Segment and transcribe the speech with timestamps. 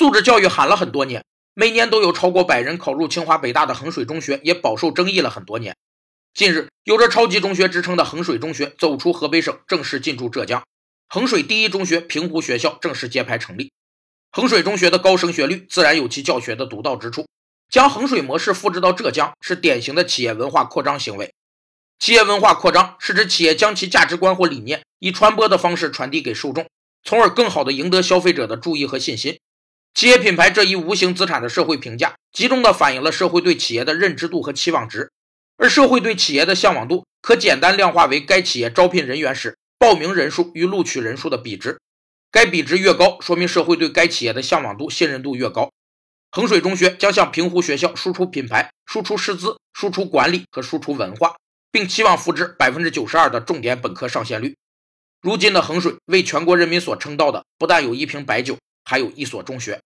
[0.00, 1.22] 素质教育喊了很多年，
[1.52, 5.76] 每年都有超过百人考入清华北大的衡水中学也饱受争议了很多年。
[6.32, 10.62] 近日，有着超级中学之称的衡水中学走出河北省，正式进驻浙江。
[11.10, 13.72] 衡水第一中学平湖学校正式揭牌成立。
[14.32, 17.28] 衡水中学的高升学率自然有其教学的独到之处，
[17.68, 21.34] 将衡水模式复制到浙江是典型的企业文化扩张行为。
[21.98, 26.66] 企业文化扩张是指企业将其价值观或理念以传播的方式传递给受众，
[27.04, 29.38] 从而更好地赢得消费者的注意和信心。
[29.94, 35.10] 企业品牌这一无形资产的社会评价，集中地反映了社会对企业的认知度和期望值。
[35.56, 41.78] 而社会对企业的向往度，可简单量化为该企业招聘人员时报名人数与录取人数的比值。
[42.30, 45.70] 该比值越高，说明社会对该企业的向往度、信任度越高。
[46.30, 51.36] 衡水中学将向平湖学校输出品牌、输出师资、输出管理和输出文化，
[51.72, 54.56] 并期望复制百分之九十二的重点本科上线率。
[55.20, 59.80] 如今的衡水为全国人民所称道的，不但有一瓶白酒，还有一所中学。